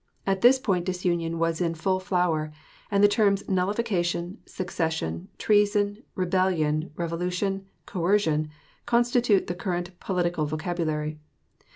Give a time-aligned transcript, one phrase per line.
[0.25, 2.51] At this point disunion was in full flower,
[2.89, 8.49] and the terms nullification, secession, treason, rebellion, revolution, coercion,
[8.87, 11.19] constitute the current political vocabulary.